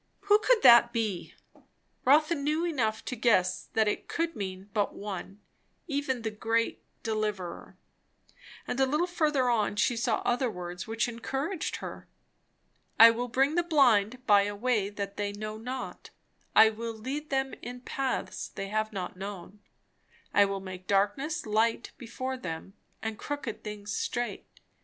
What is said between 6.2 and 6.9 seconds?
the great